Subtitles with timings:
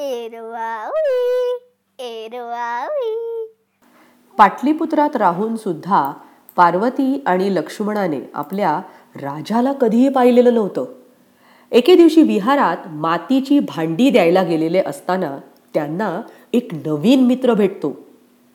[0.00, 1.58] एरवावी
[1.98, 3.46] एरवावी
[4.38, 6.12] पाटलीपुत्रात राहून सुद्धा
[6.56, 8.80] पार्वती आणि लक्ष्मणाने आपल्या
[9.16, 10.84] राजाला कधीही पाहिलेलं नव्हतं.
[11.70, 15.38] एके दिवशी विहारात मातीची भांडी द्यायला गेलेले असताना
[15.74, 16.20] त्यांना
[16.52, 17.96] एक नवीन मित्र भेटतो.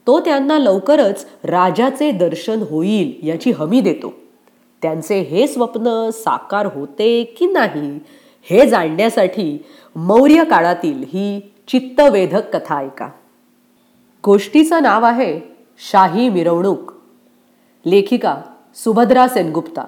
[0.07, 4.14] तो त्यांना लवकरच राजाचे दर्शन होईल याची हमी देतो.
[4.82, 8.00] त्यांचे हे स्वप्न साकार होते की नाही
[8.50, 9.66] हे जाणण्यासाठी
[9.96, 13.09] मौर्य काळातील ही चित्तवेधक कथा ऐका.
[14.23, 15.41] गोष्टीचं नाव आहे
[15.91, 16.91] शाही मिरवणूक.
[17.86, 18.38] लेखिका
[18.76, 19.86] सुभद्रा सेनगुप्ता.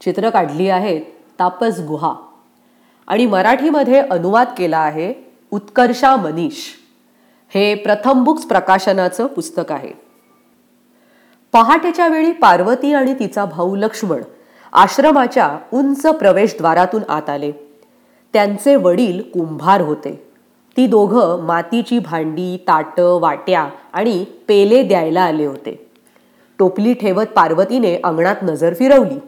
[0.00, 1.00] चित्र काढली आहेत
[1.38, 2.14] तापस गुहा.
[3.06, 5.14] आणि मराठीमध्ये अनुवाद केला आहे
[5.50, 6.56] उत्कर्षा मनीष.
[7.48, 9.92] हे प्रथम बुक्स प्रकाशनाचं पुस्तक आहे.
[11.52, 14.22] पहाटेच्या वेळी पार्वती आणि तिचा भाऊ लक्ष्मण
[14.72, 17.52] आश्रमाच्या उंच प्रवेशद्वारातून आत आले.
[18.36, 20.28] त्यांचे वडील कुंभार होते.
[20.76, 25.90] ती दोघं मातीची भांडी ताटं वाट्या आणि पेले द्यायला आले होते.
[26.58, 29.18] टोपली ठेवत पार्वतीने अंगणात नजर फिरवली.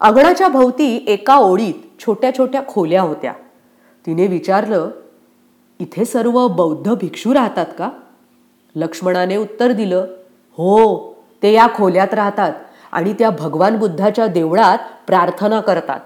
[0.00, 3.32] अंगणाच्या भोवती एका ओळीत छोट्या छोट्या खोल्या होत्या.
[4.06, 4.90] तिने विचारलं
[5.78, 7.90] इथे सर्व बौद्ध भिक्षू राहतात का?
[8.76, 10.06] लक्ष्मणाने उत्तर दिलं
[10.52, 12.52] हो ते या खोल्यात राहतात
[12.92, 16.00] आणि त्या भगवान बुद्धाच्या देवळात प्रार्थना करतात.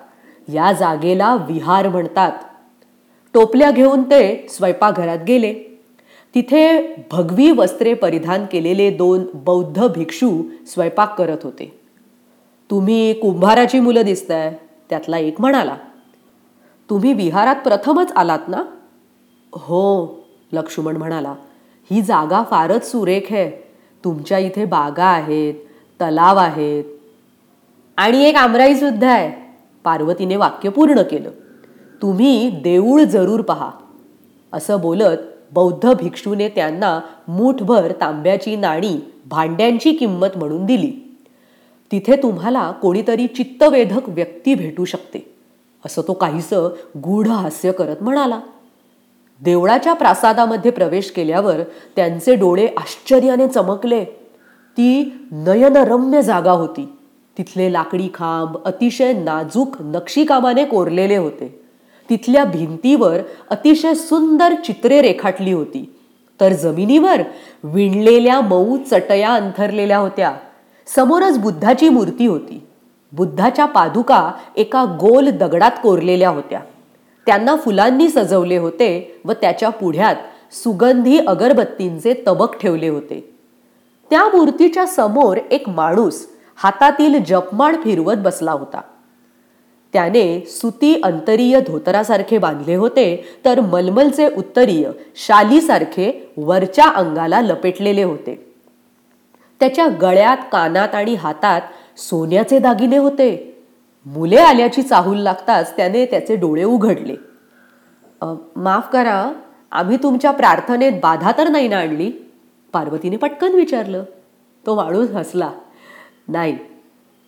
[0.49, 2.33] या जागेला विहार म्हणतात.
[3.35, 5.55] टोपल्या घेऊन ते स्वयंपाकघरात गेले.
[6.35, 11.81] तिथे भगवी वस्त्रे परिधान केलेले दोन बौद्ध भिक्षू स्वयंपाक करत होते.
[12.71, 14.57] तुम्ही कुंभाराची मुलं दिसताय
[14.91, 15.77] त्यातला एक म्हणाला.
[16.91, 18.63] तुम्ही विहारात प्रथमच आलात ना?
[19.53, 20.07] हो
[20.53, 21.35] लक्ष्मण म्हणाला.
[21.91, 23.51] ही जागा फारच सुरेख आहे.
[24.05, 25.55] तुमच्या इथे बागा आहेत
[26.01, 26.85] तलाव आहेत.
[27.97, 29.44] आणि एक आमराईसुद्धा आहे.
[29.85, 31.31] पार्वतीने वाक्य पूर्ण केलं.
[32.03, 33.71] तुम्ही देऊळ जरूर पहा.
[34.53, 35.17] असं बोलत
[35.53, 40.93] बौद्ध भिक्षूने त्यांना मूठभर तांब्याची नाणी भांड्यांची किंमत म्हणून दिली.
[41.93, 45.35] तिथे तुम्हाला कोणीतरी चित्तवेधक व्यक्ती भेटू शकते
[45.87, 48.41] असं तो काहीसं गूढ हास्य करत म्हणाला.
[49.45, 51.61] देवळाच्या प्रासादामध्ये प्रवेश केल्यावर
[51.97, 54.05] त्यांचे डोळे आश्चर्याने चमकले.
[54.77, 56.89] ती नयनरम्य जागा होती.
[57.39, 61.61] तिथले लाकडी खांब अतिशय नाजूक नक्षीकामाने कोरलेले होते.
[62.11, 65.95] तिथल्या भिंतीवर अतिशय सुंदर चित्रे रेखाटली होती.
[66.41, 67.23] तर जमिनीवर
[67.65, 70.35] विणलेल्या मऊ चटया अंथरलेल्या होत्या.
[70.87, 72.67] समोरच बुद्धाची मूर्ती होती.
[73.13, 76.61] बुद्धाच्या पादुका एका गोल दगडात कोरलेल्या होत्या.
[77.27, 80.17] त्यांना फुलांनी सजवले होते व त्याच्या पुढ्यात
[80.53, 83.37] सुगंधी अगरबत्तींचे तबक ठेवले होते.
[84.11, 86.27] त्या मूर्तीच्या समोर एक माणूस
[86.57, 88.81] हातातील जपमाळ फिरवत बसला होता.
[89.93, 98.55] त्याने सुती अंतरीय धोतरासारखे बांधले होते तर मलमलचे उत्तरीय शालीसारखे वरच्या अंगाला लपेटलेले होते.
[99.61, 101.61] त्याच्या गळ्यात कानात आणि हातात
[101.97, 103.51] सोन्याचे दागिने होते.
[104.07, 107.15] मुले आल्याची चाहूल लागताच त्याने त्याचे डोळे उघडले.
[108.57, 109.33] माफ करा
[109.71, 112.11] आम्ही तुमच्या प्रार्थनेत बाधा तर नाही ना आणली?
[112.73, 114.05] पार्वतीने पटकन विचारलं.
[114.67, 115.51] तो माणूस हसला.
[116.29, 116.57] नाही.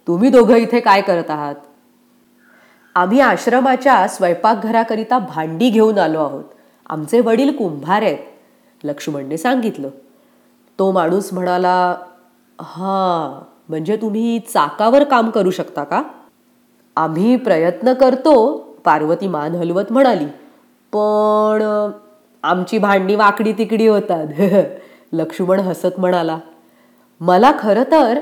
[0.07, 1.55] तुम्ही दोघं इथे काय करत आहात?
[2.95, 6.45] आम्ही आश्रमाच्या स्वयंपाकघराकरिता भांडी घेऊन आलो आहोत.
[6.91, 8.19] आमचे वडील कुंभार आहेत
[8.85, 9.89] लक्ष्मणने सांगितलं.
[10.79, 11.97] तो माणूस म्हणाला
[12.61, 16.03] हां म्हणजे तुम्ही चाकावर काम करू शकता का?
[16.97, 20.27] आम्ही प्रयत्न करतो पार्वती मान हलवत म्हणाली.
[20.93, 21.91] पण
[22.43, 24.27] आमची भांडी वाकडी तिकडी होतात.
[25.13, 26.39] लक्ष्मण हसत म्हणाला
[27.21, 28.19] मला खरं तर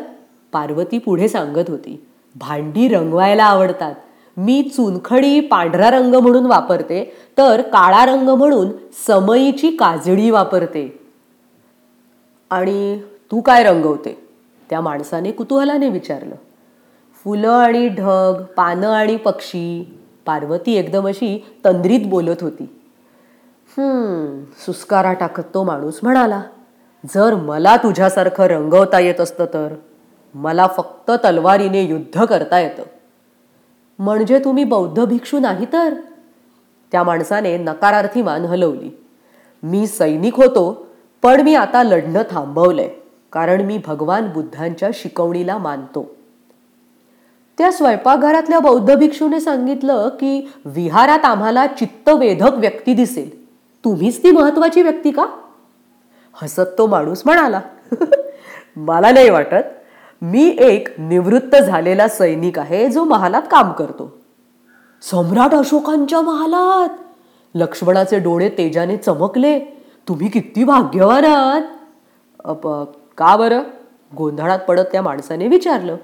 [0.55, 2.05] पार्वती पुढे सांगत होती
[2.37, 3.95] भांडी रंगवायला आवडतात.
[4.37, 8.69] मी चुनखडी पांढरा रंग म्हणून वापरते तर काळा रंग म्हणून
[9.07, 10.99] समईची काजळी वापरते.
[12.51, 13.01] आणि
[13.31, 14.19] तू काय रंगवते?
[14.71, 16.35] त्या माणसाने कुतूहलाने विचारलं.
[17.25, 22.65] फुलं आणि ढग पानं आणि पक्षी पार्वती एकदम अशी तंद्रीत बोलत होती.
[24.67, 26.43] सुस्कारा टाकत तो माणूस म्हणाला
[27.15, 29.75] जर मला तुझ्यासारखं रंगवता येत असतं तर?
[30.35, 32.83] मला फक्त तलवारीने युद्ध करता येतं.
[33.99, 35.95] म्हणजे तुम्ही बौद्ध भिक्षू नाही तर?
[36.93, 38.91] त्या माणसाने नकारार्थी मान हलवली.
[39.63, 40.87] मी सैनिक होतो
[41.23, 42.89] पण मी आता लढणं थांबवलंय
[43.33, 46.15] कारण मी भगवान बुद्धांच्या शिकवणीला मानतो.
[47.59, 53.45] त्या स्वयंपाकघरातल्या बौद्ध भिक्षूने सांगितलं की विहारात आम्हाला चित्तवेधक व्यक्ती दिसेल.
[53.85, 55.27] तुम्हीच ती महत्वाची व्यक्ती का?
[56.35, 57.61] हसत तो माणूस म्हणाला
[58.77, 59.65] मला नाही वाटत.
[60.26, 64.19] मी एक निवृत्त झालेला सैनिक आहे जो महालात काम करतो.
[65.03, 66.88] सम्राट अशोकांच्या महालात.
[67.55, 69.59] लक्ष्मणाचे डोळे तेजाने चमकले.
[70.09, 71.61] तुम्ही किती भाग्यवान आहात.
[72.44, 72.69] अप,
[73.19, 73.62] का बरं?
[74.17, 75.97] गोंधळात पडत त्या माणसाने विचारलं.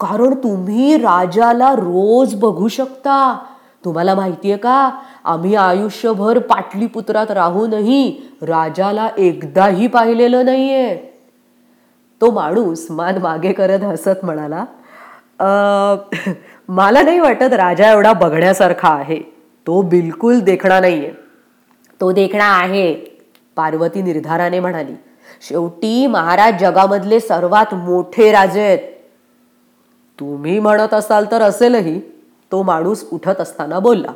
[0.00, 3.44] कारण तुम्ही राजाला रोज बघू शकता.
[3.84, 4.90] तुम्हाला माहिती आहे का?
[5.24, 11.13] आम्ही आयुष्यभर पाटलीपुत्रात राहूनही राजाला एकदाही पाहिलेलं नाहीये.
[12.20, 14.64] तो माणूस मान मागे करत हसत म्हणाला
[16.68, 19.18] मला नाही वाटत राजा एवढा बघण्यासारखा आहे.
[19.66, 21.12] तो बिलकुल देखणा नाहीये.
[22.00, 22.94] तो देखणा आहे
[23.56, 24.94] पार्वती निर्धाराने म्हणाली.
[25.48, 28.78] शेवटी महाराज जगामधले सर्वात मोठे राजे आहेत.
[30.18, 32.00] तुम्ही म्हणत असाल तर असेलही
[32.52, 34.12] तो माणूस उठत असताना बोलला.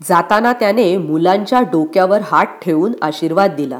[0.00, 3.78] जाताना त्याने मुलांच्या डोक्यावर हात ठेवून आशीर्वाद दिला.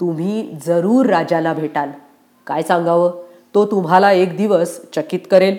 [0.00, 1.90] तुम्ही जरूर राजाला भेटाल.
[2.46, 3.12] काय सांगावं?
[3.54, 5.56] तो तुम्हाला एक दिवस चकित करेल.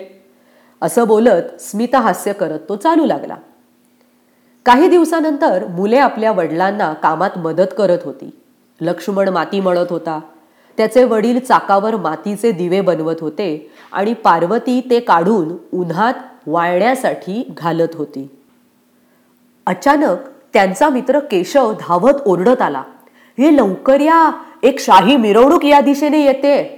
[0.82, 3.36] असं बोलत स्मिता हास्य करत तो चालू लागला.
[4.66, 8.30] काही दिवसानंतर मुले आपल्या वडिलांना कामात मदत करत होती.
[8.80, 10.20] लक्ष्मण माती मळत होता.
[10.76, 16.14] त्याचे वडील चाकावर मातीचे दिवे बनवत होते आणि पार्वती ते काढून उन्हात
[16.46, 18.30] वाळण्यासाठी घालत होती.
[19.66, 20.16] अचानक
[20.52, 22.82] त्यांचा मित्र केशव धावत ओरडत आला.
[23.38, 24.30] हे लवकर या!
[24.62, 26.77] एक शाही मिरवणूक या दिशेने येते.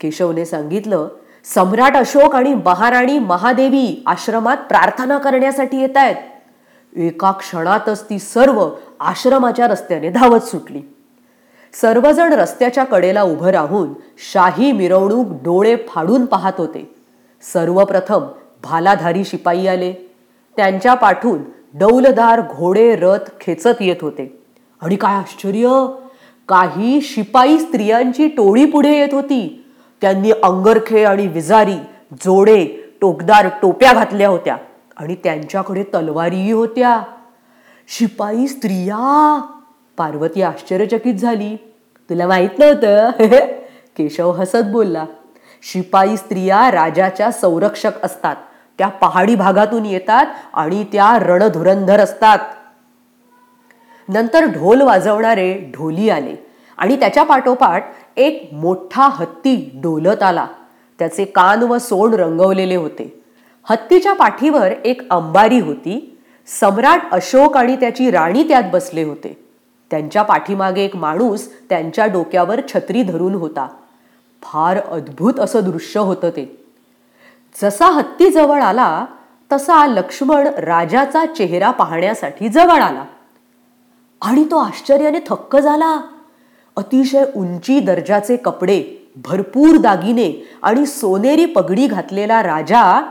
[0.00, 1.08] केशवने सांगितलं
[1.54, 6.16] सम्राट अशोक आणि महाराणी महादेवी आश्रमात प्रार्थना करण्यासाठी येत आहेत
[6.96, 10.80] एका क्षणातच ती सर्व आश्रमाच्या रस्त्याने धावत सुटली.
[11.80, 13.92] सर्वजण रस्त्याच्या कडेला उभं राहून
[14.32, 16.94] शाही मिरवणूक डोळे फाडून पाहत होते.
[17.52, 18.26] सर्वप्रथम
[18.64, 19.92] भालाधारी शिपाई आले.
[20.56, 21.38] त्यांच्या पाठून
[21.74, 24.42] डौलदार घोडे रथ खेचत येत होते.
[24.82, 25.86] आणि काय आश्चर्य!
[26.48, 29.64] काही शिपाई स्त्रियांची टोळी पुढे येत होती.
[30.00, 31.76] त्यांनी अंगरखे आणि विजारी
[32.12, 34.56] जोडे टोकदार टोप्या घातल्या होत्या
[34.96, 37.02] आणि त्यांच्याकडे तलवारीही होत्या.
[37.88, 39.40] शिपाई स्त्रिया
[39.96, 41.56] पार्वती आश्चर्यचकित झाली.
[42.10, 43.10] तुला माहीत नव्हतं?
[43.96, 45.04] केशव हसत बोलला.
[45.62, 48.36] शिपाई स्त्रिया राजाच्या संरक्षक असतात.
[48.78, 52.38] त्या पहाडी भागातून येतात आणि त्या रणधुरंधर असतात.
[54.08, 56.47] नंतर ढोल वाजवणारे ढोली आले.
[56.78, 60.46] आणि त्याच्या पाठोपाठ एक मोठा हत्ती डोलत आला.
[60.98, 63.24] त्याचे कान व सोंड रंगवलेले होते.
[63.70, 66.18] हत्तीच्या पाठीवर एक अंबारी होती.
[66.60, 69.44] सम्राट अशोक आणि त्याची राणी त्यात बसले होते.
[69.90, 73.68] त्यांच्या पाठीमागे एक माणूस त्यांच्या डोक्यावर छत्री धरून होता.
[74.42, 76.64] फार अद्भुत असं दृश्य होतं ते.
[77.62, 79.06] जसा हत्ती जवळ आला
[79.52, 83.04] तसा लक्ष्मण राजाचा चेहरा पाहण्यासाठी जवळ आला.
[84.20, 86.00] आणि तो आश्चर्याने थक्क झाला.
[86.78, 88.84] अतिशय उंची दर्जाचे कपडे
[89.24, 93.02] भरपूर दागिने आणि सोनेरी पगडी घातलेला राजा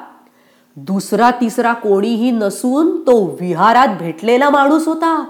[0.75, 5.25] दुसरा तिसरा कोणीही नसून तो विहारात भेटलेला माणूस होता.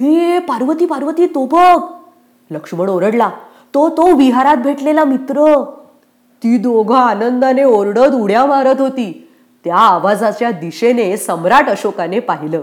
[0.00, 1.82] हे पार्वती पार्वती तो बघ.
[2.50, 3.30] लक्ष्मण ओरडला
[3.74, 5.64] तो तो विहारात भेटलेला मित्र.
[6.42, 9.28] ती दोघं आनंदाने ओरडत उड्या मारत होती.
[9.64, 12.62] त्या आवाजाच्या दिशेने सम्राट अशोकाने पाहिलं.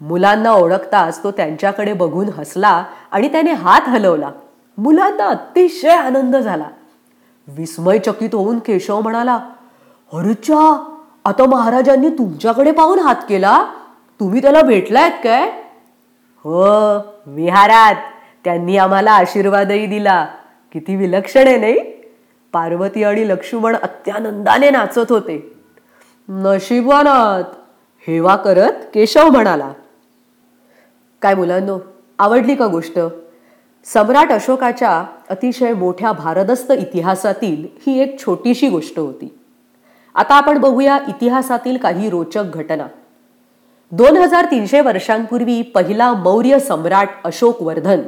[0.00, 4.30] मुलांना ओळखताच तो त्यांच्याकडे बघून हसला आणि त्याने हात हलवला.
[4.78, 6.66] मुलांना अतिशय आनंद झाला.
[7.48, 9.40] विस्मयचकित होऊन केशव म्हणाला
[10.12, 10.86] अरेच्या
[11.24, 13.64] आता महाराजांनी तुमच्याकडे पाहून हात केला?
[14.20, 15.50] तुम्ही त्याला भेटलायत काय?
[16.44, 16.62] हो
[17.26, 17.94] विहारात.
[18.44, 20.26] त्यांनी आम्हाला आशीर्वादही दिला.
[20.72, 21.78] किती विलक्षण आहे नाही?
[22.52, 25.52] पार्वती आणि लक्ष्मण अत्यानंदाने नाचत होते.
[26.28, 27.44] नशिबानात
[28.06, 28.72] हेवा करत?
[28.94, 29.72] केशव म्हणाला.
[31.22, 31.78] काय मुलांनो
[32.18, 32.98] आवडली का गोष्ट?
[33.84, 39.38] सम्राट अशोकाच्या अतिशय मोठ्या भारदस्त इतिहासातील ही एक छोटीशी गोष्ट होती.
[40.14, 42.86] आता आपण बघूया इतिहासातील काही रोचक घटना.
[43.90, 48.00] दोन हजार तीनशे वर्षांपूर्वी पहिला मौर्य सम्राट अशोक वर्धन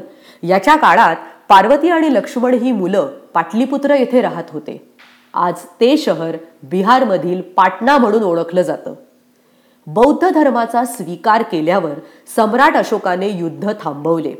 [0.42, 1.16] याच्या काळात
[1.48, 4.94] पार्वती आणि लक्ष्मण ही मुलं पाटलीपुत्र येथे राहत होते.
[5.34, 8.94] आज ते शहर बिहारमधील पाटणा म्हणून ओळखलं जातं.
[9.86, 11.94] बौद्ध धर्माचा स्वीकार केल्यावर
[12.36, 14.34] सम्राट अशोकाने युद्ध थांबवले.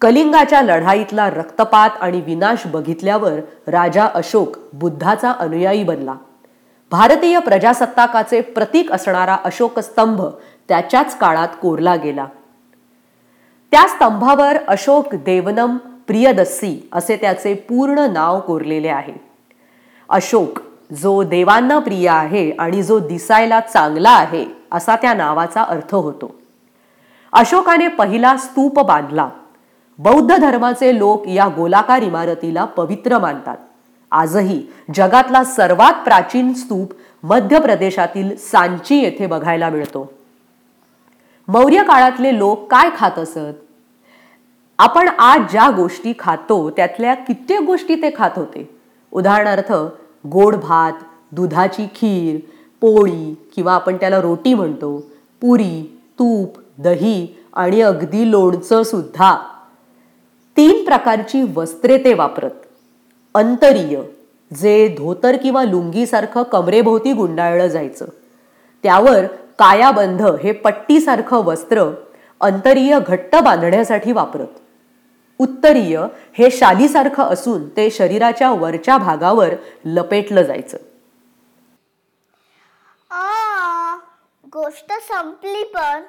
[0.00, 6.14] कलिंगाच्या लढाईतला रक्तपात आणि विनाश बघितल्यावर राजा अशोक बुद्धाचा अनुयायी बनला.
[6.90, 10.22] भारतीय प्रजासत्ताकाचे प्रतीक असणारा अशोक स्तंभ
[10.68, 12.26] त्याच्याच काळात कोरला गेला.
[13.70, 19.12] त्या स्तंभावर अशोक देवनम प्रियदस्सी असे त्याचे पूर्ण नाव कोरलेले आहे.
[20.08, 20.58] अशोक
[20.92, 26.34] जो देवांना प्रिय आहे आणि जो दिसायला चांगला आहे असा त्या नावाचा अर्थ होतो.
[27.32, 29.28] अशोकाने पहिला स्तूप बांधला.
[29.98, 33.56] बौद्ध धर्माचे लोक या गोलाकार इमारतीला पवित्र मानतात.
[34.10, 40.12] आजही जगातला सर्वात प्राचीन स्तूप मध्य प्रदेशातील सांची येथे बघायला मिळतो.
[41.48, 43.64] मौर्य काळातले लोक काय खात असत?
[44.78, 48.78] आपण आज ज्या गोष्टी खातो त्यातल्या कित्येक गोष्टी ते खात होते.
[49.12, 49.72] उदाहरणार्थ
[50.26, 50.92] गोड भात
[51.32, 52.49] दुधाची खीर
[52.80, 55.06] पोळी किंवा आपण त्याला रोटी म्हणतो
[55.40, 59.38] पुरी तूप दही आणि अगदी लोणचं सुद्धा.
[60.56, 62.50] तीन प्रकारची वस्त्रे ते वापरत.
[63.34, 64.02] अंतरीय
[64.54, 68.06] जे धोतर किंवा लुंगीसारखं कमरेभोवती गुंडाळलं जायचं.
[68.82, 69.26] त्यावर
[69.58, 71.84] कायाबंध हे पट्टीसारखं वस्त्र
[72.40, 74.46] अंतरीय घट्ट बांधण्यासाठी वापरत.
[75.38, 79.48] उत्तरीय हे शालीसारखं असून ते शरीराच्या वरच्या भागावर
[79.84, 80.76] लपेटलं जायचं.
[84.70, 86.02] गोष्ट संपली पण.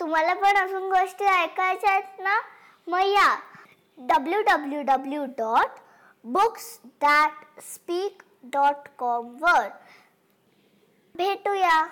[0.00, 2.40] तुम्हाला पण अजून गोष्टी ऐकायच्या आहेत ना?
[2.86, 3.38] मग या.
[3.98, 5.80] W W W dot
[6.24, 9.68] books that speak dot com वर
[11.14, 11.86] भेटूया.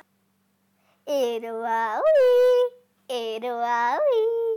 [1.07, 2.65] एरवावी
[3.09, 4.52] एरवावी.